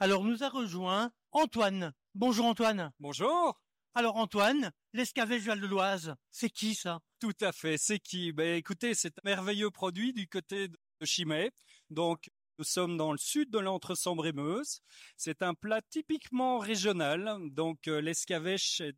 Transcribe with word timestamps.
Alors 0.00 0.22
nous 0.22 0.44
a 0.44 0.48
rejoint 0.48 1.10
Antoine. 1.32 1.92
Bonjour 2.14 2.46
Antoine. 2.46 2.92
Bonjour. 3.00 3.60
Alors 3.94 4.14
Antoine, 4.14 4.70
l'escavèche 4.92 5.42
Val 5.42 5.60
de 5.60 5.66
l'Oise, 5.66 6.14
c'est 6.30 6.50
qui 6.50 6.76
ça? 6.76 7.00
Tout 7.18 7.34
à 7.40 7.50
fait, 7.50 7.76
c'est 7.78 7.98
qui? 7.98 8.30
Ben 8.30 8.54
écoutez, 8.54 8.94
c'est 8.94 9.18
un 9.18 9.22
merveilleux 9.24 9.72
produit 9.72 10.12
du 10.12 10.28
côté 10.28 10.68
de 10.68 10.76
Chimay. 11.02 11.50
Donc 11.90 12.30
nous 12.60 12.64
sommes 12.64 12.96
dans 12.96 13.10
le 13.10 13.18
sud 13.18 13.50
de 13.50 13.58
l'Entre-Sambre 13.58 14.26
et 14.28 14.32
Meuse. 14.32 14.82
C'est 15.16 15.42
un 15.42 15.54
plat 15.54 15.82
typiquement 15.90 16.60
régional. 16.60 17.36
Donc 17.50 17.88
euh, 17.88 18.00
l'escavèche 18.00 18.80
est 18.80 18.96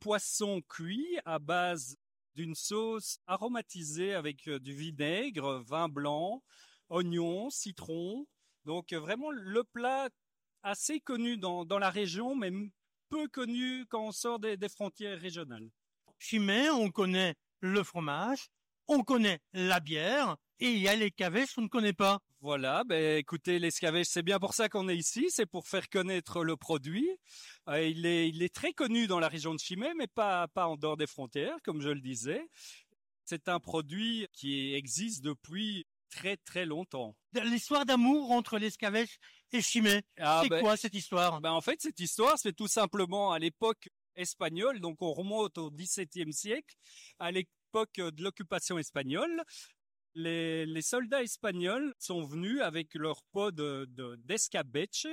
poisson 0.00 0.60
cuit 0.68 1.18
à 1.24 1.38
base 1.38 1.96
d'une 2.34 2.54
sauce 2.54 3.20
aromatisée 3.26 4.12
avec 4.12 4.46
euh, 4.48 4.60
du 4.60 4.74
vinaigre, 4.74 5.62
vin 5.66 5.88
blanc, 5.88 6.42
oignons, 6.90 7.48
citron. 7.48 8.26
Donc 8.66 8.92
vraiment 8.92 9.30
le 9.30 9.64
plat 9.64 10.10
assez 10.62 11.00
connu 11.00 11.36
dans, 11.36 11.64
dans 11.64 11.78
la 11.78 11.90
région, 11.90 12.34
mais 12.34 12.50
peu 13.08 13.28
connu 13.28 13.84
quand 13.88 14.04
on 14.06 14.12
sort 14.12 14.38
des, 14.38 14.56
des 14.56 14.68
frontières 14.68 15.20
régionales. 15.20 15.68
Chimay, 16.18 16.70
on 16.70 16.90
connaît 16.90 17.34
le 17.60 17.82
fromage, 17.82 18.48
on 18.88 19.02
connaît 19.02 19.40
la 19.52 19.80
bière, 19.80 20.36
et 20.60 20.70
il 20.70 20.78
y 20.78 20.88
a 20.88 20.96
les 20.96 21.10
cavèches 21.10 21.54
qu'on 21.54 21.62
ne 21.62 21.68
connaît 21.68 21.92
pas. 21.92 22.20
Voilà, 22.40 22.82
ben 22.84 23.18
écoutez, 23.18 23.58
l'escavèche, 23.58 24.08
c'est 24.08 24.22
bien 24.22 24.40
pour 24.40 24.54
ça 24.54 24.68
qu'on 24.68 24.88
est 24.88 24.96
ici, 24.96 25.26
c'est 25.28 25.46
pour 25.46 25.66
faire 25.68 25.88
connaître 25.88 26.42
le 26.42 26.56
produit. 26.56 27.08
Euh, 27.68 27.86
il 27.86 28.04
est, 28.06 28.28
il 28.28 28.42
est 28.42 28.52
très 28.52 28.72
connu 28.72 29.06
dans 29.06 29.20
la 29.20 29.28
région 29.28 29.54
de 29.54 29.60
Chimay, 29.60 29.92
mais 29.96 30.08
pas, 30.08 30.48
pas 30.48 30.66
en 30.66 30.76
dehors 30.76 30.96
des 30.96 31.06
frontières, 31.06 31.56
comme 31.64 31.80
je 31.80 31.88
le 31.88 32.00
disais. 32.00 32.44
C'est 33.24 33.48
un 33.48 33.60
produit 33.60 34.26
qui 34.32 34.74
existe 34.74 35.22
depuis 35.22 35.86
très 36.10 36.36
très 36.36 36.66
longtemps. 36.66 37.16
L'histoire 37.32 37.86
d'amour 37.86 38.32
entre 38.32 38.58
l'escavèche 38.58 39.18
et 39.52 39.62
Chimay, 39.62 40.02
Ah, 40.18 40.40
c'est 40.42 40.48
ben, 40.48 40.60
quoi 40.60 40.76
cette 40.76 40.94
histoire? 40.94 41.40
ben, 41.40 41.52
en 41.52 41.60
fait, 41.60 41.80
cette 41.80 42.00
histoire, 42.00 42.38
c'est 42.38 42.52
tout 42.54 42.68
simplement 42.68 43.32
à 43.32 43.38
l'époque 43.38 43.88
espagnole, 44.16 44.80
donc 44.80 45.00
on 45.00 45.12
remonte 45.12 45.56
au 45.58 45.70
XVIIe 45.70 46.32
siècle, 46.32 46.74
à 47.18 47.30
l'époque 47.30 47.94
de 47.96 48.22
l'occupation 48.22 48.78
espagnole. 48.78 49.42
Les, 50.14 50.66
les 50.66 50.82
soldats 50.82 51.22
espagnols 51.22 51.94
sont 51.98 52.22
venus 52.22 52.60
avec 52.60 52.94
leur 52.94 53.22
pot 53.32 53.50
de, 53.50 53.86
de- 53.88 54.16
d'escabeche, 54.24 55.06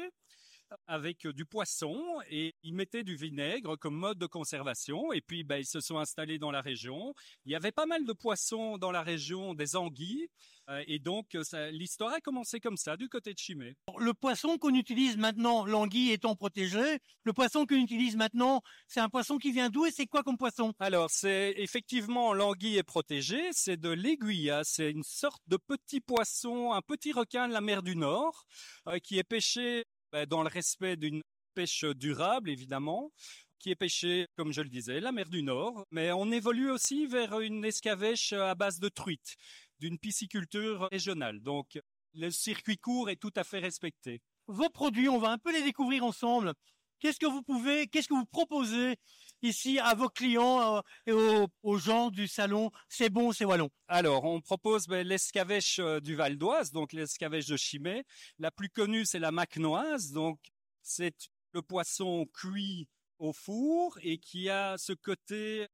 avec 0.88 1.28
du 1.28 1.45
poisson, 1.45 2.00
et 2.30 2.56
ils 2.64 2.73
mettaient 2.73 3.03
du 3.03 3.16
vinaigre 3.16 3.75
comme 3.78 3.95
mode 3.95 4.17
de 4.20 4.25
conservation, 4.25 5.12
et 5.14 5.22
puis 5.22 5.44
ben, 5.44 5.58
ils 5.58 5.66
se 5.66 5.80
sont 5.80 5.98
installés 5.98 6.39
dans 6.39 6.52
la 6.52 6.62
région. 6.62 7.14
Il 7.45 7.52
y 7.52 7.56
avait 7.56 7.72
pas 7.72 7.86
mal 7.86 8.06
de 8.06 8.14
poissons 8.14 8.78
dans 8.78 8.92
la 8.92 9.02
région, 9.02 9.53
des 9.53 9.75
anguilles, 9.75 10.28
euh, 10.70 10.84
et 10.88 11.00
donc 11.00 11.36
ça- 11.44 11.72
l'histoire 11.72 12.14
a 12.14 12.20
commencé 12.20 12.59
comme 12.59 12.78
ça, 12.78 12.97
du 12.97 13.09
côté 13.09 13.34
de 13.34 13.40
Chimay. 13.40 13.75
Le 13.97 14.14
poisson 14.14 14.58
qu'on 14.58 14.73
utilise 14.75 15.17
maintenant, 15.17 15.66
l'anguille 15.66 16.12
étant 16.12 16.36
protégée, 16.36 17.00
le 17.23 17.34
poisson 17.34 17.66
qu'on 17.66 17.75
utilise 17.75 18.16
maintenant, 18.16 18.62
c'est 18.88 19.00
un 19.00 19.09
poisson 19.09 19.38
qui 19.38 19.52
vient 19.52 19.70
d'où 19.70 19.86
et 19.86 19.92
c'est 19.92 20.06
quoi 20.08 20.23
comme 20.23 20.38
poisson? 20.38 20.73
Alors, 20.80 21.09
c'est 21.09 21.53
effectivement 21.58 22.34
l'anguille 22.34 22.78
est 22.78 22.84
protégée, 22.84 23.50
c'est 23.52 23.78
de 23.78 23.90
l'aiguilla, 23.90 24.64
c'est 24.64 24.92
une 24.92 25.03
sorte 25.03 25.42
de 25.47 25.58
petit 25.58 26.02
poisson, 26.02 26.73
un 26.73 26.81
petit 26.81 27.12
requin 27.12 27.47
de 27.47 27.53
la 27.53 27.62
mer 27.62 27.81
du 27.81 27.95
Nord, 27.95 28.45
euh, 28.88 29.00
qui 29.00 29.17
est 29.17 29.23
pêché 29.23 29.86
ben, 30.11 30.25
dans 30.25 30.43
le 30.43 30.49
respect 30.49 30.97
d'une 30.97 31.21
pêche 31.53 31.83
durable, 31.83 32.49
évidemment, 32.49 33.11
qui 33.59 33.71
est 33.71 33.75
pêché, 33.75 34.27
comme 34.38 34.53
je 34.53 34.61
le 34.61 34.69
disais, 34.69 34.99
la 34.99 35.11
mer 35.11 35.29
du 35.29 35.43
Nord, 35.43 35.85
mais 35.91 36.11
on 36.11 36.31
évolue 36.31 36.71
aussi 36.71 37.07
vers 37.07 37.39
une 37.41 37.66
escavèche 37.66 38.33
à 38.33 38.55
base 38.55 38.79
de 38.79 38.89
truite, 38.89 39.35
d'une 39.79 39.99
pisciculture 39.99 40.88
régionale. 40.91 41.41
Donc, 41.41 41.79
le 42.13 42.31
circuit 42.31 42.77
court 42.77 43.09
est 43.09 43.17
tout 43.17 43.33
à 43.35 43.43
fait 43.43 43.59
respecté. 43.59 44.21
Vos 44.47 44.69
produits, 44.69 45.09
on 45.09 45.19
va 45.19 45.31
un 45.31 45.38
peu 45.38 45.51
les 45.51 45.61
découvrir 45.61 46.03
ensemble. 46.03 46.53
Qu'est-ce 47.00 47.19
que 47.19 47.25
vous 47.25 47.42
pouvez, 47.42 47.88
qu'est-ce 47.88 48.08
que 48.08 48.14
vous 48.14 48.25
proposez 48.25 48.97
ici 49.42 49.80
à 49.80 49.94
vos 49.94 50.09
clients 50.09 50.78
euh, 50.78 50.81
et 51.06 51.11
aux, 51.64 51.78
gens 51.78 52.09
du 52.09 52.28
salon 52.28 52.72
C'est 52.90 53.09
bon, 53.09 53.31
c'est 53.31 53.46
wallon. 53.46 53.69
Alors, 53.88 54.25
on 54.25 54.41
propose 54.41 54.88
ben, 54.88 55.07
l'escavèche 55.07 55.79
euh, 55.79 56.00
du 56.00 56.16
Val 56.16 56.38
d'Oise, 56.38 56.72
donc 56.72 56.94
l'escavèche 56.94 57.47
de 57.47 57.57
Chimay. 57.57 58.03
La 58.38 58.51
plus 58.51 58.69
connue, 58.69 59.06
c'est 59.06 59.19
la 59.19 59.31
macnoise, 59.31 60.12
donc 60.12 60.40
c'est 60.81 61.29
le 61.53 61.62
poisson 61.62 62.25
cuit 62.34 62.88
au 63.18 63.34
four 63.34 63.97
et 64.02 64.18
qui 64.18 64.50
a 64.50 64.78
ce 64.78 64.94
côté 64.94 65.68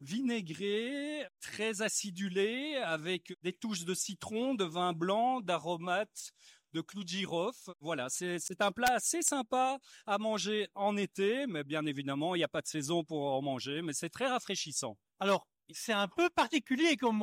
vinaigré, 0.00 1.26
très 1.40 1.82
acidulé, 1.82 2.76
avec 2.76 3.34
des 3.42 3.52
touches 3.52 3.84
de 3.84 3.94
citron, 3.94 4.54
de 4.54 4.64
vin 4.64 4.92
blanc, 4.92 5.40
d'aromates, 5.40 6.32
de 6.72 6.82
girofle. 7.06 7.72
Voilà, 7.80 8.08
c'est 8.08 8.60
un 8.60 8.72
plat 8.72 8.94
assez 8.94 9.22
sympa 9.22 9.78
à 10.06 10.18
manger 10.18 10.68
en 10.74 10.96
été, 10.96 11.46
mais 11.46 11.64
bien 11.64 11.86
évidemment, 11.86 12.34
il 12.34 12.38
n'y 12.38 12.44
a 12.44 12.48
pas 12.48 12.62
de 12.62 12.66
saison 12.68 13.04
pour 13.04 13.32
en 13.32 13.42
manger, 13.42 13.82
mais 13.82 13.92
c'est 13.92 14.10
très 14.10 14.26
rafraîchissant. 14.26 14.96
Alors, 15.20 15.46
c'est 15.70 15.92
un 15.92 16.08
peu 16.08 16.30
particulier 16.30 16.96
comme 16.96 17.22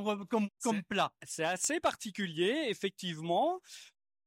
plat. 0.87 1.11
C'est 1.25 1.45
assez 1.45 1.79
particulier, 1.79 2.67
effectivement. 2.69 3.59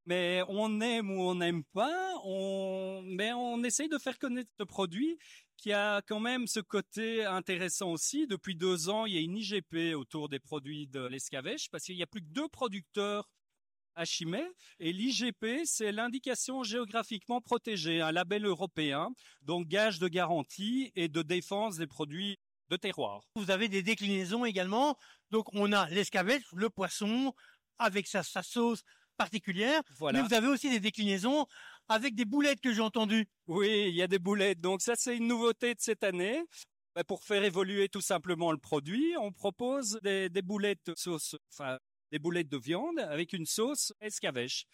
Mais 0.06 0.42
on 0.48 0.80
aime 0.80 1.10
ou 1.10 1.20
on 1.20 1.34
n'aime 1.34 1.64
pas, 1.74 2.14
on, 2.24 3.02
mais 3.04 3.30
on 3.34 3.62
essaye 3.62 3.90
de 3.90 3.98
faire 3.98 4.18
connaître 4.18 4.48
ce 4.58 4.64
produit 4.64 5.18
qui 5.58 5.70
a 5.70 6.00
quand 6.00 6.18
même 6.18 6.46
ce 6.46 6.60
côté 6.60 7.26
intéressant 7.26 7.92
aussi. 7.92 8.26
Depuis 8.26 8.56
deux 8.56 8.88
ans, 8.88 9.04
il 9.04 9.12
y 9.12 9.18
a 9.18 9.20
une 9.20 9.36
IGP 9.36 9.94
autour 9.94 10.30
des 10.30 10.38
produits 10.38 10.86
de 10.86 11.00
l'escavèche 11.00 11.68
parce 11.70 11.84
qu'il 11.84 11.96
y 11.96 12.02
a 12.02 12.06
plus 12.06 12.22
que 12.22 12.30
deux 12.30 12.48
producteurs 12.48 13.28
à 13.98 14.04
Chimay. 14.04 14.46
Et 14.78 14.92
l'IGP, 14.92 15.64
c'est 15.64 15.92
l'indication 15.92 16.62
géographiquement 16.62 17.40
protégée, 17.40 18.00
un 18.00 18.12
label 18.12 18.46
européen, 18.46 19.10
donc 19.42 19.66
gage 19.66 19.98
de 19.98 20.08
garantie 20.08 20.92
et 20.94 21.08
de 21.08 21.20
défense 21.20 21.76
des 21.76 21.86
produits 21.86 22.38
de 22.70 22.76
terroir. 22.76 23.22
Vous 23.34 23.50
avez 23.50 23.68
des 23.68 23.82
déclinaisons 23.82 24.44
également. 24.44 24.96
Donc, 25.30 25.52
on 25.52 25.72
a 25.72 25.88
l'escavèche, 25.90 26.44
le 26.52 26.70
poisson, 26.70 27.34
avec 27.78 28.06
sa, 28.06 28.22
sa 28.22 28.42
sauce 28.42 28.82
particulière. 29.16 29.82
Voilà. 29.98 30.22
Mais 30.22 30.28
vous 30.28 30.34
avez 30.34 30.46
aussi 30.46 30.70
des 30.70 30.80
déclinaisons 30.80 31.46
avec 31.88 32.14
des 32.14 32.24
boulettes 32.24 32.60
que 32.60 32.72
j'ai 32.72 32.82
entendues. 32.82 33.26
Oui, 33.48 33.86
il 33.88 33.94
y 33.94 34.02
a 34.02 34.06
des 34.06 34.18
boulettes. 34.18 34.60
Donc 34.60 34.80
ça, 34.80 34.94
c'est 34.96 35.16
une 35.16 35.26
nouveauté 35.26 35.74
de 35.74 35.80
cette 35.80 36.04
année. 36.04 36.44
Bah, 36.94 37.02
Pour 37.04 37.24
faire 37.24 37.42
évoluer 37.42 37.88
tout 37.88 38.00
simplement 38.00 38.52
le 38.52 38.58
produit, 38.58 39.16
on 39.18 39.32
propose 39.32 39.98
des, 40.02 40.28
des 40.28 40.42
boulettes 40.42 40.92
sauce, 40.94 41.36
enfin 41.52 41.78
des 42.10 42.18
boulettes 42.18 42.48
de 42.48 42.58
viande 42.58 42.98
avec 42.98 43.32
une 43.32 43.46
sauce 43.46 43.92
escavèche. 44.00 44.66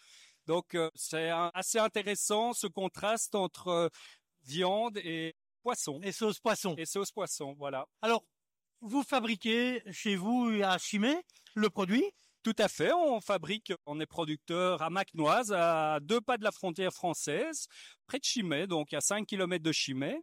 Donc 0.45 0.75
euh, 0.75 0.89
c'est 0.95 1.29
assez 1.53 1.79
intéressant 1.79 2.53
ce 2.53 2.67
contraste 2.67 3.35
entre 3.35 3.67
euh, 3.67 3.89
viande 4.43 4.97
et 4.97 5.35
poisson 5.63 5.99
Et 6.03 6.11
sauce 6.11 6.39
poisson. 6.39 6.75
et 6.77 6.85
sauce 6.85 7.11
poisson. 7.11 7.55
Voilà. 7.57 7.87
Alors, 8.01 8.23
vous 8.81 9.03
fabriquez 9.03 9.81
chez 9.91 10.15
vous 10.15 10.51
à 10.63 10.77
Chimay 10.77 11.19
le 11.55 11.69
produit? 11.69 12.05
Tout 12.43 12.55
à 12.59 12.67
fait. 12.67 12.93
On 12.93 13.19
fabrique, 13.21 13.73
on 13.87 13.99
est 13.99 14.05
producteur 14.05 14.83
à 14.83 14.91
Macnoise, 14.91 15.51
à 15.51 15.99
deux 15.99 16.21
pas 16.21 16.37
de 16.37 16.43
la 16.43 16.51
frontière 16.51 16.93
française, 16.93 17.67
près 18.05 18.19
de 18.19 18.23
Chimay, 18.23 18.67
donc 18.67 18.93
à 18.93 19.01
5 19.01 19.25
kilomètres 19.25 19.63
de 19.63 19.71
Chimay. 19.71 20.21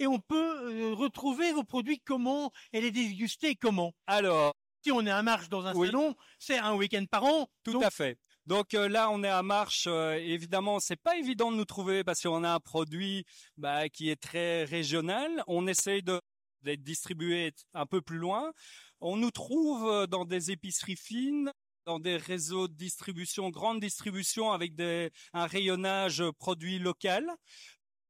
Et 0.00 0.08
on 0.08 0.18
peut 0.18 0.34
euh, 0.72 0.94
retrouver 0.94 1.52
vos 1.52 1.62
produits 1.62 2.00
comment 2.04 2.50
et 2.72 2.80
les 2.80 2.90
déguster 2.90 3.54
comment? 3.54 3.92
Alors, 4.08 4.56
Si 4.84 4.90
on 4.92 5.06
est 5.06 5.10
à 5.10 5.22
marche 5.22 5.48
dans 5.48 5.64
un 5.66 5.74
Oui. 5.74 5.86
salon, 5.88 6.14
c'est 6.38 6.58
un 6.58 6.74
week-end 6.74 7.04
par 7.10 7.24
an. 7.24 7.48
Tout 7.62 7.72
Donc, 7.72 7.84
à 7.84 7.90
fait. 7.90 8.18
Donc 8.46 8.74
euh, 8.74 8.88
là, 8.88 9.10
on 9.10 9.22
est 9.22 9.28
à 9.28 9.42
marche. 9.42 9.84
euh, 9.86 10.14
évidemment, 10.14 10.80
c'est 10.80 10.96
pas 11.00 11.16
évident 11.16 11.52
de 11.52 11.56
nous 11.56 11.64
trouver 11.64 12.02
parce 12.02 12.20
qu'on 12.20 12.42
a 12.42 12.50
un 12.52 12.60
produit 12.60 13.24
bah, 13.56 13.88
qui 13.88 14.10
est 14.10 14.20
très 14.20 14.64
régional. 14.64 15.44
On 15.46 15.66
essaye 15.66 16.02
de 16.02 16.20
d'être 16.62 16.82
distribué 16.82 17.52
un 17.74 17.86
peu 17.86 18.00
plus 18.00 18.18
loin. 18.18 18.52
On 19.00 19.16
nous 19.16 19.30
trouve 19.32 19.88
euh, 19.88 20.06
dans 20.06 20.24
des 20.24 20.52
épiceries 20.52 20.96
fines, 20.96 21.52
dans 21.86 21.98
des 21.98 22.16
réseaux 22.16 22.68
de 22.68 22.74
distribution, 22.74 23.50
grande 23.50 23.80
distribution 23.80 24.52
avec 24.52 24.74
des, 24.76 25.10
un 25.32 25.46
rayonnage 25.46 26.22
produit 26.38 26.78
local. 26.78 27.28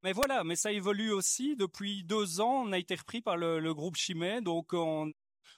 Mais 0.03 0.13
voilà, 0.13 0.43
mais 0.43 0.55
ça 0.55 0.71
évolue 0.71 1.11
aussi. 1.11 1.55
Depuis 1.55 2.03
deux 2.03 2.41
ans, 2.41 2.63
on 2.67 2.71
a 2.73 2.77
été 2.77 2.93
repris 2.93 3.21
par 3.21 3.37
le, 3.37 3.59
le 3.59 3.73
groupe 3.73 3.95
Chimay, 3.95 4.41
donc 4.41 4.73
on, 4.73 5.11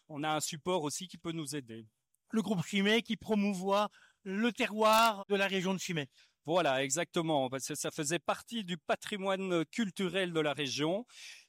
on 0.10 0.24
a 0.24 0.30
un 0.30 0.40
support 0.40 0.84
aussi 0.84 1.08
qui 1.08 1.18
peut 1.18 1.32
nous 1.32 1.56
aider. 1.56 1.88
le 2.32 2.42
groupe 2.42 2.66
Chimay 2.66 3.02
qui 3.02 3.16
promouvoit 3.18 3.90
le 4.24 4.52
terroir 4.52 5.26
de 5.30 5.36
la 5.36 5.48
région 5.48 5.74
de 5.74 5.80
Chimay. 5.80 6.10
Voilà, 6.46 6.84
exactement, 6.84 7.50
parce 7.50 7.68
que 7.68 7.76
ça 7.76 7.90
faisait 7.92 8.20
partie 8.20 8.64
du 8.64 8.78
patrimoine 8.78 9.66
culturel 9.66 10.32
de 10.32 10.40
la 10.40 10.54
région. 10.54 11.06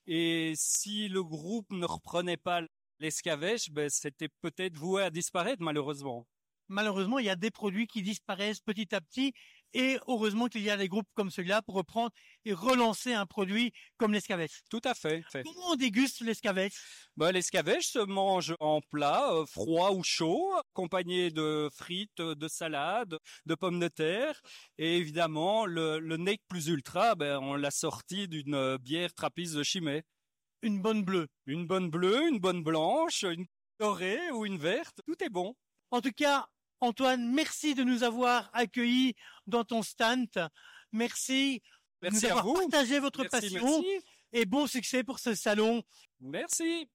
Et 0.06 0.54
si 0.56 1.08
le 1.08 1.22
groupe 1.22 1.70
ne 1.70 1.84
reprenait 1.84 2.38
pas 2.38 2.62
l'escavèche, 2.98 3.70
ben, 3.70 3.90
c'était 3.90 4.30
peut-être 4.40 4.76
voué 4.76 5.02
à 5.02 5.10
disparaître, 5.10 5.62
malheureusement. 5.62 6.26
Malheureusement, 6.68 7.18
il 7.18 7.26
y 7.26 7.30
a 7.30 7.36
des 7.36 7.50
produits 7.50 7.86
qui 7.86 8.02
disparaissent 8.02 8.60
petit 8.60 8.94
à 8.94 9.00
petit 9.00 9.34
Et 9.78 9.98
heureusement 10.06 10.46
qu'il 10.46 10.62
y 10.62 10.70
a 10.70 10.78
des 10.78 10.88
groupes 10.88 11.08
comme 11.12 11.30
celui-là 11.30 11.60
pour 11.60 11.74
reprendre 11.74 12.10
et 12.46 12.54
relancer 12.54 13.12
un 13.12 13.26
produit 13.26 13.74
comme 13.98 14.14
l'escavèche. 14.14 14.62
Tout 14.70 14.80
à 14.84 14.94
fait. 14.94 15.22
Comment 15.44 15.72
on 15.72 15.76
déguste 15.76 16.22
l'escavèche 16.22 16.72
bah, 17.18 17.30
L'escavèche 17.30 17.88
se 17.88 17.98
mange 17.98 18.54
en 18.58 18.80
plat, 18.80 19.30
euh, 19.34 19.44
froid 19.44 19.90
ou 19.90 20.02
chaud, 20.02 20.50
accompagné 20.54 21.30
de 21.30 21.68
frites, 21.70 22.22
de 22.22 22.48
salades, 22.48 23.18
de 23.44 23.54
pommes 23.54 23.78
de 23.78 23.88
terre. 23.88 24.40
Et 24.78 24.96
évidemment, 24.96 25.66
le, 25.66 25.98
le 25.98 26.16
Neck 26.16 26.40
plus 26.48 26.68
ultra, 26.68 27.14
ben, 27.14 27.38
on 27.42 27.54
l'a 27.54 27.70
sorti 27.70 28.28
d'une 28.28 28.54
euh, 28.54 28.78
bière 28.78 29.12
trappiste 29.12 29.56
de 29.56 29.62
Chimay. 29.62 30.04
Une 30.62 30.80
bonne 30.80 31.02
bleue. 31.02 31.28
Une 31.44 31.66
bonne 31.66 31.90
bleue, 31.90 32.26
une 32.28 32.38
bonne 32.38 32.62
blanche, 32.62 33.24
une 33.24 33.44
dorée 33.78 34.30
ou 34.30 34.46
une 34.46 34.56
verte. 34.56 35.02
Tout 35.06 35.22
est 35.22 35.28
bon. 35.28 35.54
En 35.90 36.00
tout 36.00 36.12
cas, 36.16 36.46
Antoine, 36.80 37.32
merci 37.32 37.74
de 37.74 37.84
nous 37.84 38.02
avoir 38.02 38.50
accueillis 38.52 39.14
dans 39.46 39.64
ton 39.64 39.82
stand. 39.82 40.28
Merci, 40.92 41.62
merci 42.02 42.22
de 42.22 42.26
nous 42.26 42.38
avoir 42.38 42.54
partagé 42.54 42.98
votre 42.98 43.24
passion 43.24 43.82
et 44.32 44.44
bon 44.44 44.66
succès 44.66 45.02
pour 45.02 45.18
ce 45.18 45.34
salon. 45.34 45.82
Merci. 46.20 46.88